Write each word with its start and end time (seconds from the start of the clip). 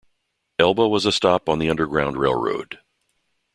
Elba 0.57 0.87
was 0.87 1.05
a 1.05 1.11
stop 1.11 1.47
on 1.47 1.59
the 1.59 1.69
Underground 1.69 2.17
Railroad. 2.17 2.79